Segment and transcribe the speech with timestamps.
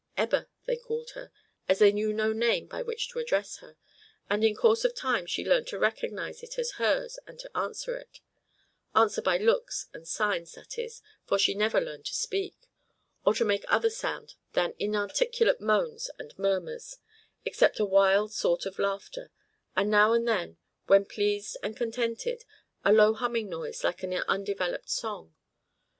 [0.17, 1.31] "Ebba," they called her,
[1.69, 3.77] as they knew no name by which to address her,
[4.31, 7.93] and in course of time she learned to recognize it as hers and to answer
[7.93, 8.19] to it,
[8.95, 12.55] answer by looks and signs, that is, for she never learned to speak,
[13.27, 16.97] or to make other sound than inarticulate moans and murmurs,
[17.45, 19.31] except a wild sort of laughter,
[19.75, 20.57] and now and then,
[20.87, 22.43] when pleased and contented,
[22.83, 25.35] a low humming noise like an undeveloped song.